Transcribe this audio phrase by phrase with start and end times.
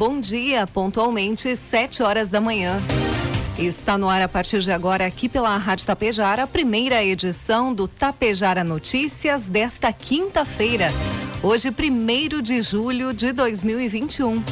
[0.00, 2.80] Bom dia, pontualmente, 7 horas da manhã.
[3.58, 7.86] Está no ar a partir de agora, aqui pela Rádio Tapejara, a primeira edição do
[7.86, 10.88] Tapejara Notícias desta quinta-feira,
[11.42, 14.42] hoje, 1 de julho de 2021.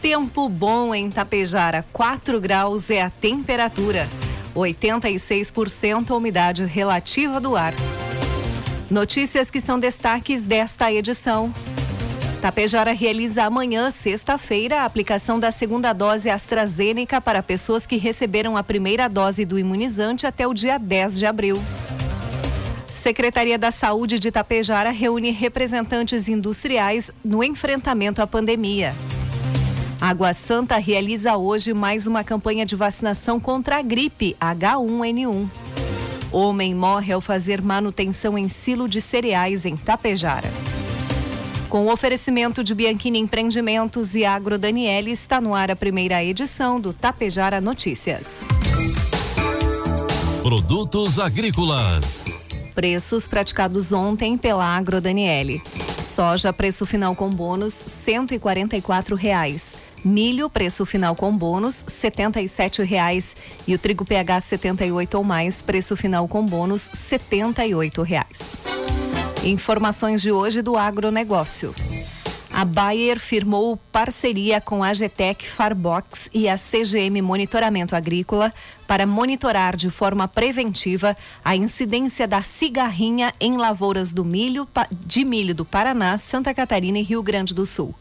[0.00, 4.08] Tempo bom em Tapejara, 4 graus é a temperatura,
[4.54, 7.74] 86% a umidade relativa do ar.
[8.88, 11.52] Notícias que são destaques desta edição.
[12.40, 18.62] Tapejara realiza amanhã, sexta-feira, a aplicação da segunda dose AstraZeneca para pessoas que receberam a
[18.62, 21.60] primeira dose do imunizante até o dia 10 de abril.
[22.88, 28.94] Secretaria da Saúde de Tapejara reúne representantes industriais no enfrentamento à pandemia.
[30.00, 35.48] Água Santa realiza hoje mais uma campanha de vacinação contra a gripe H1N1.
[36.30, 40.65] Homem morre ao fazer manutenção em silo de cereais em Tapejara.
[41.76, 46.80] Com o oferecimento de Bianchini Empreendimentos e Agro Daniele, está no ar a primeira edição
[46.80, 48.42] do Tapejara Notícias.
[50.42, 52.22] Produtos agrícolas.
[52.74, 55.60] Preços praticados ontem pela Agro Daniele.
[55.98, 59.76] Soja, preço final com bônus, 144 reais.
[60.02, 63.36] Milho, preço final com bônus, 77 reais.
[63.68, 68.75] E o trigo PH 78 ou mais, preço final com bônus, 78 reais.
[69.46, 71.72] Informações de hoje do agronegócio.
[72.52, 78.52] A Bayer firmou parceria com a GTEC Farbox e a CGM Monitoramento Agrícola
[78.88, 85.54] para monitorar de forma preventiva a incidência da cigarrinha em lavouras do milho, de milho
[85.54, 87.94] do Paraná, Santa Catarina e Rio Grande do Sul.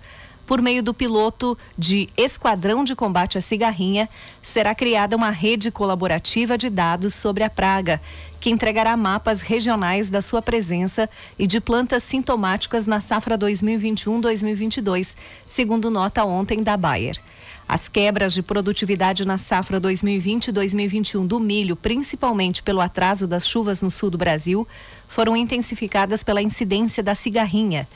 [0.45, 4.07] Por meio do piloto de Esquadrão de Combate à Cigarrinha,
[4.43, 7.99] será criada uma rede colaborativa de dados sobre a praga,
[8.39, 15.15] que entregará mapas regionais da sua presença e de plantas sintomáticas na safra 2021-2022,
[15.47, 17.19] segundo nota ontem da Bayer.
[17.67, 23.89] As quebras de produtividade na safra 2020-2021 do milho, principalmente pelo atraso das chuvas no
[23.89, 24.67] sul do Brasil,
[25.07, 27.87] foram intensificadas pela incidência da cigarrinha.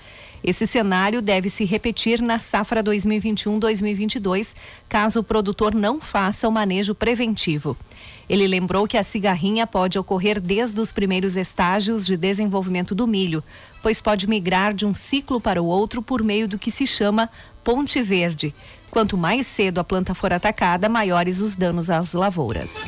[0.44, 4.55] Esse cenário deve se repetir na safra 2021-2022,
[4.88, 7.75] caso o produtor não faça o manejo preventivo.
[8.29, 13.44] Ele lembrou que a cigarrinha pode ocorrer desde os primeiros estágios de desenvolvimento do milho,
[13.81, 17.29] pois pode migrar de um ciclo para o outro por meio do que se chama
[17.63, 18.53] ponte verde.
[18.89, 22.85] Quanto mais cedo a planta for atacada, maiores os danos às lavouras.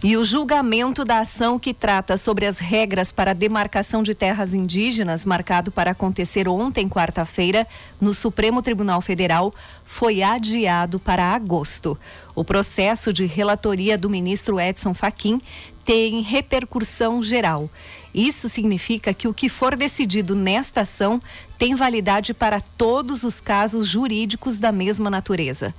[0.00, 4.54] E o julgamento da ação que trata sobre as regras para a demarcação de terras
[4.54, 7.66] indígenas, marcado para acontecer ontem, quarta-feira,
[8.00, 9.52] no Supremo Tribunal Federal,
[9.84, 11.98] foi adiado para agosto.
[12.32, 15.42] O processo de relatoria do ministro Edson Fachin
[15.84, 17.68] tem repercussão geral.
[18.14, 21.20] Isso significa que o que for decidido nesta ação
[21.58, 25.74] tem validade para todos os casos jurídicos da mesma natureza.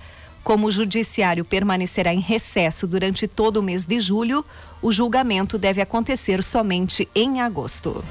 [0.49, 4.43] Como o judiciário permanecerá em recesso durante todo o mês de julho,
[4.81, 8.03] o julgamento deve acontecer somente em agosto.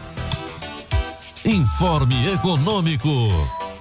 [1.45, 3.09] Informe Econômico.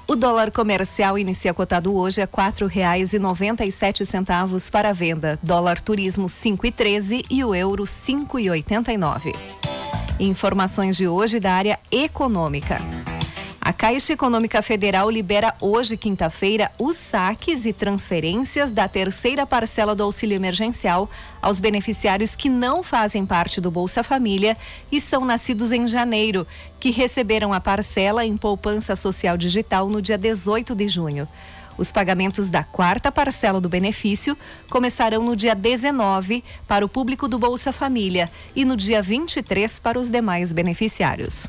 [0.08, 4.92] O dólar comercial inicia cotado hoje a quatro reais e noventa e sete centavos para
[4.92, 5.38] venda.
[5.44, 9.36] Dólar turismo cinco e treze e o euro cinco e oitenta e nove.
[10.20, 12.82] Informações de hoje da área econômica.
[13.78, 20.36] Caixa Econômica Federal libera hoje, quinta-feira, os saques e transferências da terceira parcela do auxílio
[20.36, 21.08] emergencial
[21.40, 24.58] aos beneficiários que não fazem parte do Bolsa Família
[24.92, 26.48] e são nascidos em janeiro,
[26.80, 31.28] que receberam a parcela em poupança social digital no dia 18 de junho.
[31.78, 34.36] Os pagamentos da quarta parcela do benefício
[34.72, 40.00] começarão no dia 19 para o público do Bolsa Família e no dia 23 para
[40.00, 41.48] os demais beneficiários.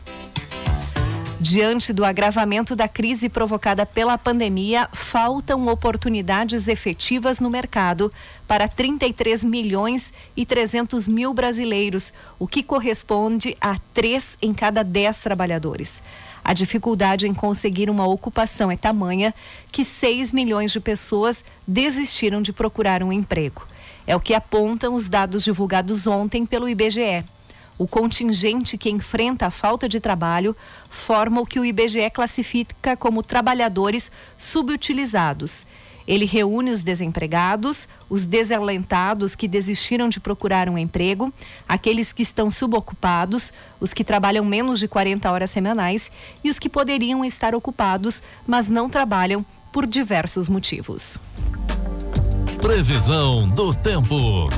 [1.40, 8.12] Diante do agravamento da crise provocada pela pandemia, faltam oportunidades efetivas no mercado
[8.44, 15.18] para 33 milhões e 300 mil brasileiros, o que corresponde a três em cada dez
[15.18, 16.02] trabalhadores.
[16.44, 19.32] A dificuldade em conseguir uma ocupação é tamanha
[19.70, 23.64] que 6 milhões de pessoas desistiram de procurar um emprego.
[24.08, 27.24] É o que apontam os dados divulgados ontem pelo IBGE.
[27.78, 30.54] O contingente que enfrenta a falta de trabalho
[30.90, 35.64] forma o que o IBGE classifica como trabalhadores subutilizados.
[36.08, 41.32] Ele reúne os desempregados, os desalentados que desistiram de procurar um emprego,
[41.68, 46.10] aqueles que estão subocupados, os que trabalham menos de 40 horas semanais
[46.42, 51.18] e os que poderiam estar ocupados, mas não trabalham por diversos motivos.
[52.60, 54.48] Previsão do tempo.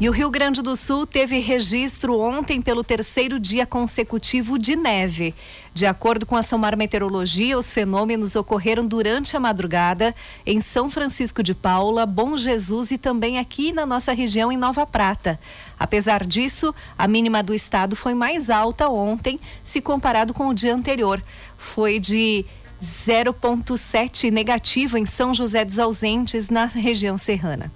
[0.00, 5.34] E o Rio Grande do Sul teve registro ontem pelo terceiro dia consecutivo de neve.
[5.74, 10.14] De acordo com a Somar Meteorologia, os fenômenos ocorreram durante a madrugada
[10.46, 14.86] em São Francisco de Paula, Bom Jesus e também aqui na nossa região em Nova
[14.86, 15.38] Prata.
[15.78, 20.74] Apesar disso, a mínima do estado foi mais alta ontem, se comparado com o dia
[20.74, 21.22] anterior.
[21.58, 22.46] Foi de
[22.82, 27.70] 0,7 negativo em São José dos Ausentes, na região serrana.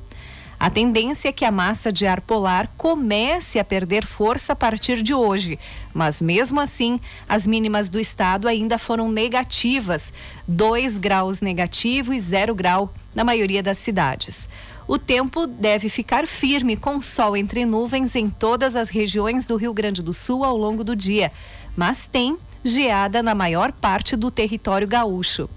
[0.64, 5.02] A tendência é que a massa de ar polar comece a perder força a partir
[5.02, 5.58] de hoje,
[5.92, 10.10] mas mesmo assim, as mínimas do estado ainda foram negativas,
[10.48, 14.48] 2 graus negativo e 0 grau na maioria das cidades.
[14.88, 19.74] O tempo deve ficar firme com sol entre nuvens em todas as regiões do Rio
[19.74, 21.30] Grande do Sul ao longo do dia,
[21.76, 25.48] mas tem geada na maior parte do território gaúcho.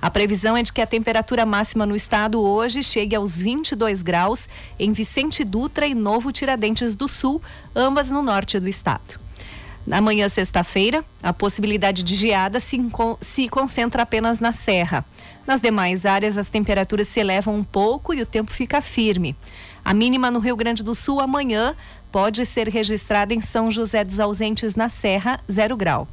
[0.00, 4.48] A previsão é de que a temperatura máxima no estado hoje chegue aos 22 graus
[4.78, 7.40] em Vicente Dutra e Novo Tiradentes do Sul,
[7.74, 9.18] ambas no norte do estado.
[9.86, 12.78] Na manhã sexta-feira, a possibilidade de geada se,
[13.20, 15.04] se, concentra apenas na serra.
[15.46, 19.34] Nas demais áreas, as temperaturas se elevam um pouco e o tempo fica firme.
[19.82, 21.74] A mínima no Rio Grande do Sul amanhã
[22.12, 26.06] pode ser registrada em São José dos Ausentes, na Serra, zero grau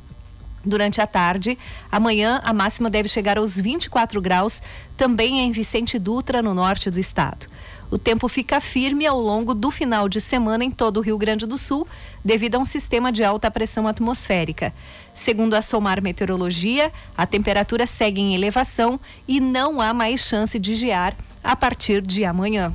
[0.68, 1.58] durante a tarde.
[1.92, 4.62] Amanhã, a máxima deve chegar aos 24 graus,
[4.96, 7.48] também em Vicente Dutra, no norte do estado.
[7.90, 11.46] O tempo fica firme ao longo do final de semana em todo o Rio Grande
[11.46, 11.88] do Sul,
[12.24, 14.74] devido a um sistema de alta pressão atmosférica.
[15.14, 20.76] Segundo a Somar Meteorologia, a temperatura segue em elevação e não há mais chance de
[20.76, 22.74] gear a partir de amanhã.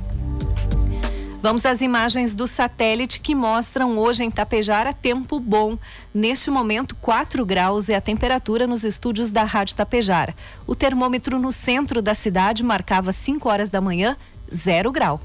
[1.43, 5.77] Vamos às imagens do satélite que mostram hoje em Tapejara tempo bom.
[6.13, 10.33] Neste momento, 4 graus é a temperatura nos estúdios da Rádio Tapejara.
[10.65, 14.15] O termômetro no centro da cidade marcava 5 horas da manhã,
[14.49, 15.19] 0 grau.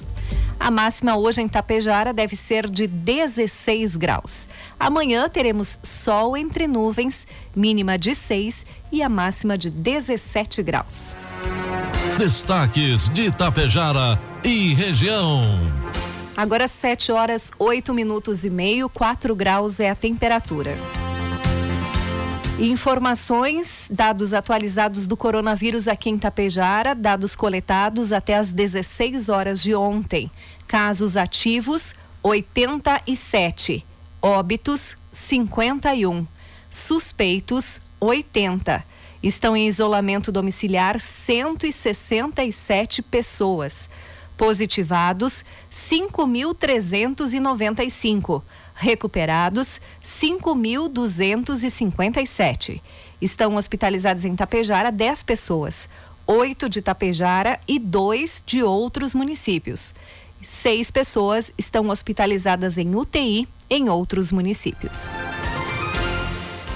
[0.59, 4.49] A máxima hoje em Tapejara deve ser de 16 graus.
[4.77, 11.17] Amanhã teremos sol entre nuvens, mínima de 6 e a máxima de 17 graus.
[12.19, 15.43] Destaques de Tapejara e região.
[16.37, 20.79] Agora 7 horas 8 minutos e meio, 4 graus é a temperatura.
[22.59, 29.77] Informações, dados atualizados do coronavírus aqui em Tapejara, dados coletados até as 16 horas de
[29.77, 30.29] ontem.
[30.67, 33.87] Casos ativos, 87.
[34.21, 36.27] Óbitos, 51.
[36.69, 38.85] Suspeitos, 80.
[39.23, 43.89] Estão em isolamento domiciliar 167 pessoas.
[44.37, 45.43] Positivados,
[45.73, 48.43] 5.395.
[48.75, 52.83] Recuperados, 5.257.
[53.21, 55.89] Estão hospitalizados em Tapejara 10 pessoas,
[56.25, 59.93] oito de Tapejara e dois de outros municípios.
[60.41, 65.11] Seis pessoas estão hospitalizadas em UTI em outros municípios.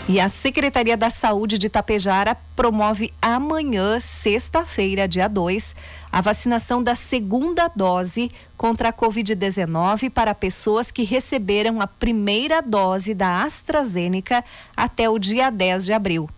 [0.08, 5.76] E a Secretaria da Saúde de Tapejara promove amanhã, sexta-feira, dia 2,
[6.10, 13.14] a vacinação da segunda dose contra a Covid-19 para pessoas que receberam a primeira dose
[13.14, 14.44] da AstraZeneca
[14.76, 16.28] até o dia 10 de abril.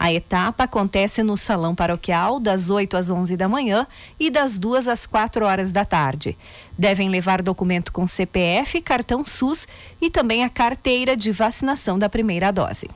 [0.00, 3.86] A etapa acontece no Salão Paroquial das 8 às 11 da manhã
[4.18, 6.38] e das 2 às 4 horas da tarde.
[6.78, 9.68] Devem levar documento com CPF, cartão SUS
[10.00, 12.88] e também a carteira de vacinação da primeira dose.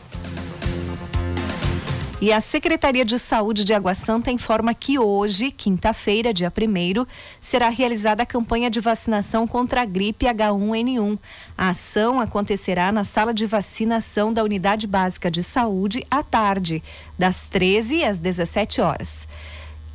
[2.25, 7.05] E a Secretaria de Saúde de Água Santa informa que hoje, quinta-feira, dia 1
[7.39, 11.19] será realizada a campanha de vacinação contra a gripe H1N1.
[11.55, 16.83] A ação acontecerá na sala de vacinação da Unidade Básica de Saúde à tarde,
[17.19, 19.29] das 13 às 17 horas.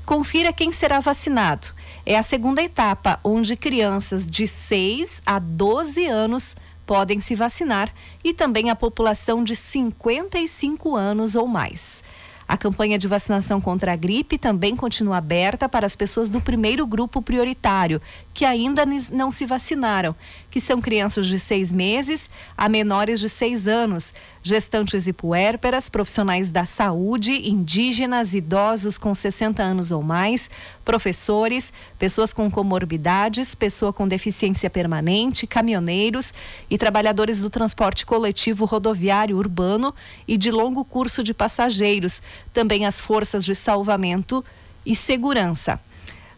[0.06, 1.70] Confira quem será vacinado.
[2.06, 6.56] É a segunda etapa, onde crianças de 6 a 12 anos
[6.90, 7.94] podem se vacinar
[8.24, 12.02] e também a população de 55 anos ou mais.
[12.48, 16.88] A campanha de vacinação contra a gripe também continua aberta para as pessoas do primeiro
[16.88, 18.02] grupo prioritário,
[18.34, 20.16] que ainda não se vacinaram,
[20.50, 22.28] que são crianças de seis meses
[22.58, 29.62] a menores de seis anos, gestantes e puérperas, profissionais da saúde, indígenas, idosos com 60
[29.62, 30.50] anos ou mais,
[30.84, 36.34] professores, pessoas com comorbidades, pessoa com deficiência permanente, caminhoneiros
[36.70, 39.94] e trabalhadores do transporte coletivo rodoviário urbano
[40.28, 42.22] e de longo curso de passageiros,
[42.54, 44.44] também as forças de salvamento
[44.86, 45.80] e segurança.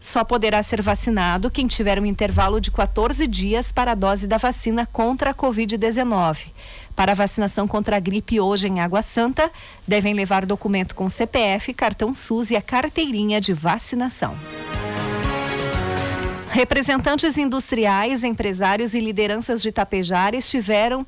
[0.02, 4.36] Só poderá ser vacinado quem tiver um intervalo de 14 dias para a dose da
[4.36, 6.48] vacina contra a Covid-19.
[6.96, 9.48] Para a vacinação contra a gripe hoje em Água Santa,
[9.86, 14.36] devem levar documento com CPF, cartão SUS e a carteirinha de vacinação.
[16.50, 21.06] Representantes industriais, empresários e lideranças de Itapejara estiveram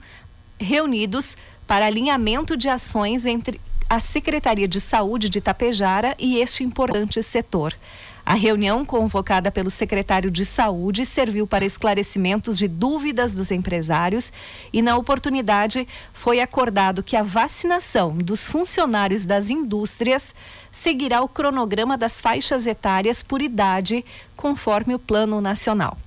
[0.57, 1.37] reunidos
[1.67, 3.61] para alinhamento de ações entre
[3.91, 7.75] a Secretaria de Saúde de Itapejara e este importante setor.
[8.27, 14.33] A reunião, convocada pelo secretário de Saúde, serviu para esclarecimentos de dúvidas dos empresários
[14.73, 20.35] e, na oportunidade, foi acordado que a vacinação dos funcionários das indústrias
[20.73, 24.03] seguirá o cronograma das faixas etárias por idade,
[24.35, 25.99] conforme o Plano Nacional.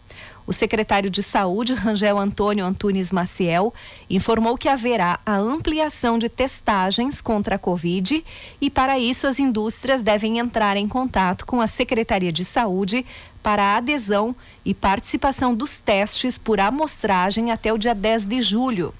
[0.47, 3.73] O secretário de Saúde, Rangel Antônio Antunes Maciel,
[4.09, 8.23] informou que haverá a ampliação de testagens contra a Covid
[8.61, 13.05] e, para isso, as indústrias devem entrar em contato com a Secretaria de Saúde
[13.43, 18.93] para a adesão e participação dos testes por amostragem até o dia 10 de julho.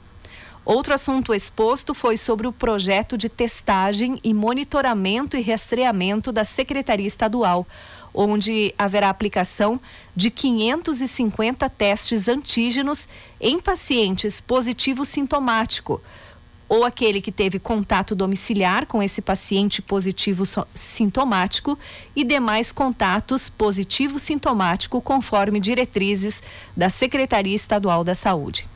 [0.67, 7.07] Outro assunto exposto foi sobre o projeto de testagem e monitoramento e rastreamento da Secretaria
[7.07, 7.65] Estadual
[8.13, 9.79] onde haverá aplicação
[10.15, 13.07] de 550 testes antígenos
[13.39, 16.01] em pacientes positivo sintomático
[16.69, 21.77] ou aquele que teve contato domiciliar com esse paciente positivo sintomático
[22.15, 26.43] e demais contatos positivo sintomático conforme diretrizes
[26.75, 28.67] da Secretaria Estadual da Saúde.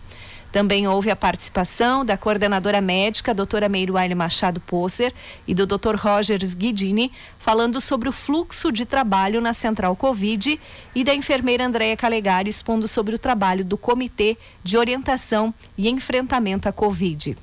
[0.51, 5.13] Também houve a participação da coordenadora médica, doutora Meiruaile Machado Posser,
[5.48, 5.96] e do Dr.
[5.96, 10.60] Rogers Guidini, falando sobre o fluxo de trabalho na Central Covid,
[10.93, 16.67] e da enfermeira Andréia Calegari, expondo sobre o trabalho do Comitê de Orientação e Enfrentamento
[16.67, 17.38] à Covid.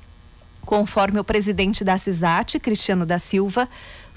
[0.63, 3.67] Conforme o presidente da CISAT, Cristiano da Silva,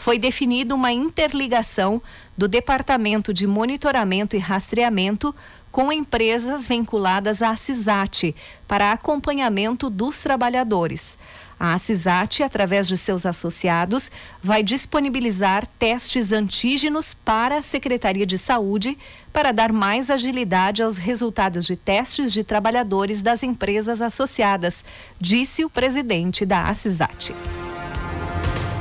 [0.02, 2.02] foi definida uma interligação
[2.36, 5.32] do Departamento de Monitoramento e Rastreamento
[5.70, 8.34] com empresas vinculadas à CISAT
[8.66, 11.16] para acompanhamento dos trabalhadores.
[11.56, 14.10] A CISAT, através de seus associados,
[14.42, 18.98] vai disponibilizar testes antígenos para a Secretaria de Saúde
[19.32, 24.84] para dar mais agilidade aos resultados de testes de trabalhadores das empresas associadas,
[25.20, 27.32] disse o presidente da ACISAT.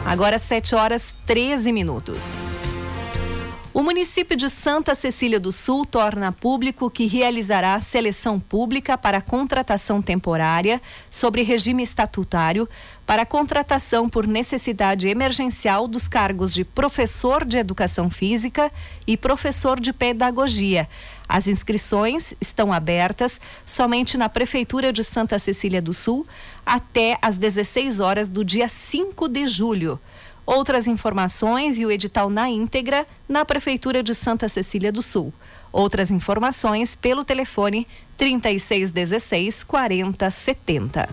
[0.06, 2.38] Agora 7 horas 13 minutos.
[3.74, 10.02] O município de Santa Cecília do Sul torna público que realizará seleção pública para contratação
[10.02, 12.68] temporária sobre regime estatutário
[13.06, 18.70] para contratação por necessidade emergencial dos cargos de professor de educação física
[19.08, 20.90] e professor de pedagogia.
[21.26, 26.28] As inscrições estão abertas somente na Prefeitura de Santa Cecília do Sul
[26.66, 29.98] até às 16 horas do dia 5 de julho.
[30.54, 35.34] Outras informações e o edital na íntegra na Prefeitura de Santa Cecília do Sul.
[35.72, 41.08] Outras informações pelo telefone 3616 4070.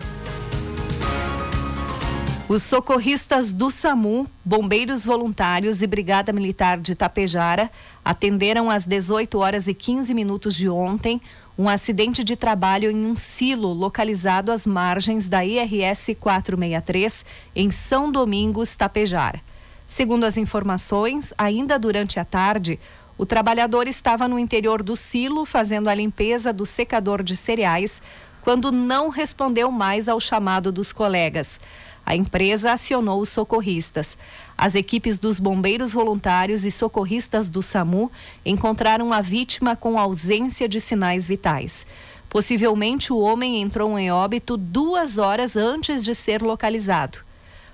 [2.49, 7.71] Os socorristas do SAMU, bombeiros voluntários e Brigada Militar de Tapejara
[8.03, 11.21] atenderam às 18 horas e 15 minutos de ontem
[11.59, 18.09] um acidente de trabalho em um silo localizado às margens da IRS 463 em São
[18.09, 19.43] Domingos, Tapejar.
[19.85, 22.79] Segundo as informações, ainda durante a tarde,
[23.17, 28.01] o trabalhador estava no interior do silo fazendo a limpeza do secador de cereais
[28.41, 31.59] quando não respondeu mais ao chamado dos colegas.
[32.05, 34.17] A empresa acionou os socorristas.
[34.61, 38.11] As equipes dos bombeiros voluntários e socorristas do SAMU
[38.45, 41.87] encontraram a vítima com ausência de sinais vitais.
[42.27, 47.19] Possivelmente o homem entrou em óbito duas horas antes de ser localizado.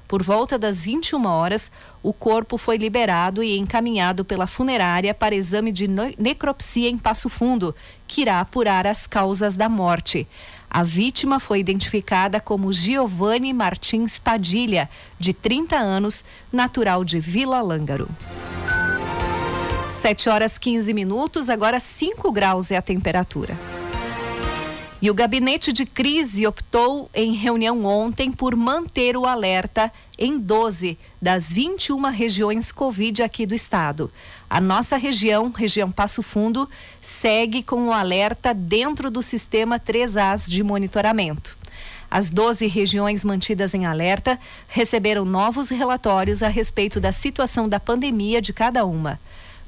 [0.07, 1.71] Por volta das 21 horas,
[2.03, 7.73] o corpo foi liberado e encaminhado pela funerária para exame de necropsia em Passo Fundo,
[8.05, 10.27] que irá apurar as causas da morte.
[10.75, 18.09] A vítima foi identificada como Giovanni Martins Padilha, de 30 anos, natural de Vila Lângaro.
[19.87, 23.57] 7 horas 15 minutos, agora 5 graus é a temperatura.
[25.01, 30.97] E o gabinete de crise optou em reunião ontem por manter o alerta em 12
[31.21, 34.11] das 21 regiões Covid aqui do estado.
[34.49, 36.69] A nossa região, região Passo Fundo,
[37.01, 41.57] segue com o alerta dentro do sistema 3As de monitoramento.
[42.09, 48.41] As 12 regiões mantidas em alerta receberam novos relatórios a respeito da situação da pandemia
[48.41, 49.19] de cada uma.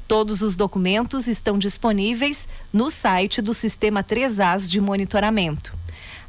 [0.07, 5.73] Todos os documentos estão disponíveis no site do Sistema 3As de monitoramento.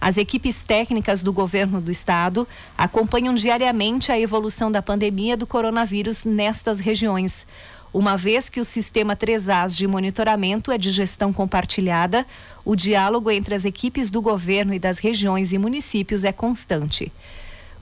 [0.00, 6.24] As equipes técnicas do governo do estado acompanham diariamente a evolução da pandemia do coronavírus
[6.24, 7.44] nestas regiões.
[7.92, 12.26] Uma vez que o sistema 3As de monitoramento é de gestão compartilhada,
[12.64, 17.10] o diálogo entre as equipes do governo e das regiões e municípios é constante.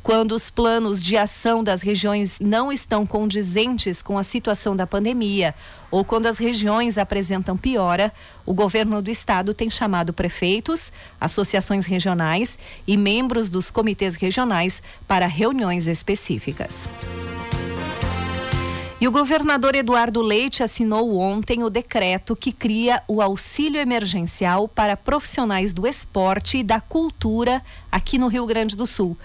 [0.07, 5.53] Quando os planos de ação das regiões não estão condizentes com a situação da pandemia
[5.91, 8.13] ou quando as regiões apresentam piora,
[8.47, 15.27] o governo do estado tem chamado prefeitos, associações regionais e membros dos comitês regionais para
[15.27, 16.89] reuniões específicas.
[19.01, 24.97] E o governador Eduardo Leite assinou ontem o decreto que cria o auxílio emergencial para
[24.97, 27.61] profissionais do esporte e da cultura
[27.91, 29.17] aqui no Rio Grande do Sul.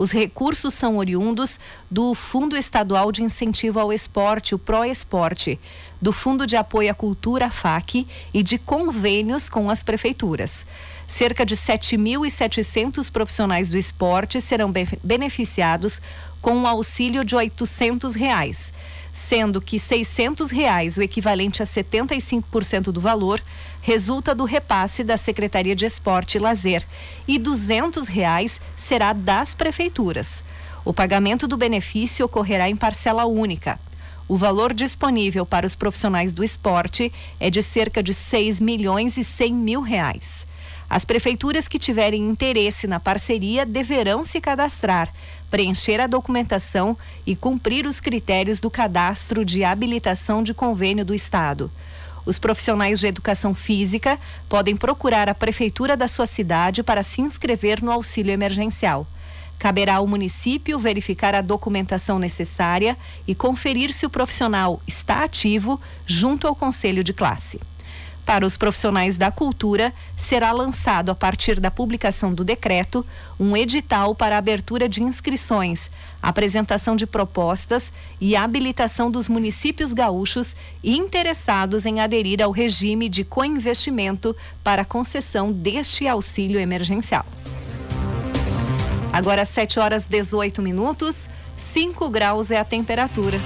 [0.00, 5.60] Os recursos são oriundos do Fundo Estadual de Incentivo ao Esporte, o ProEsporte,
[6.00, 10.64] do Fundo de Apoio à Cultura, FAC, e de convênios com as prefeituras.
[11.06, 14.72] Cerca de 7.700 profissionais do esporte serão
[15.04, 16.00] beneficiados
[16.40, 18.72] com um auxílio de 800 reais
[19.12, 23.42] sendo que 600 reais, o equivalente a 75% do valor,
[23.80, 26.86] resulta do repasse da Secretaria de Esporte e Lazer
[27.26, 30.44] e 200 reais será das prefeituras.
[30.84, 33.78] O pagamento do benefício ocorrerá em parcela única.
[34.26, 39.24] O valor disponível para os profissionais do esporte é de cerca de 6 milhões e
[39.24, 40.46] 100 mil reais.
[40.90, 45.14] As prefeituras que tiverem interesse na parceria deverão se cadastrar,
[45.48, 51.70] preencher a documentação e cumprir os critérios do cadastro de habilitação de convênio do Estado.
[52.26, 54.18] Os profissionais de educação física
[54.48, 59.06] podem procurar a prefeitura da sua cidade para se inscrever no auxílio emergencial.
[59.60, 66.48] Caberá ao município verificar a documentação necessária e conferir se o profissional está ativo junto
[66.48, 67.60] ao conselho de classe.
[68.30, 73.04] Para os profissionais da cultura, será lançado a partir da publicação do decreto
[73.40, 75.90] um edital para abertura de inscrições,
[76.22, 84.36] apresentação de propostas e habilitação dos municípios gaúchos interessados em aderir ao regime de coinvestimento
[84.62, 87.26] para concessão deste auxílio emergencial.
[89.12, 93.40] Agora 7 horas 18 minutos, 5 graus é a temperatura.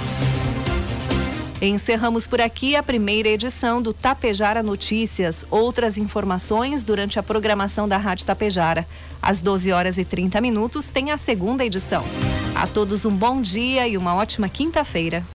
[1.69, 5.47] Encerramos por aqui a primeira edição do Tapejara Notícias.
[5.51, 8.87] Outras informações durante a programação da Rádio Tapejara.
[9.23, 12.05] Às 12 horas e 30 minutos tem a segunda edição.
[12.55, 15.23] A todos um bom dia e uma ótima quinta-feira.